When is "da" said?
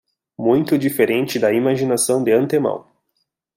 1.37-1.53